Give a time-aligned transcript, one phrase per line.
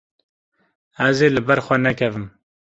[1.07, 2.27] Ez ê li ber xwe nekevim.